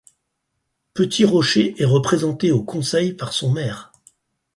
Petit-Rocher 0.95 1.75
est 1.79 1.85
représenté 1.85 2.51
au 2.51 2.63
conseil 2.63 3.13
par 3.13 3.33
son 3.33 3.51
maire. 3.51 3.91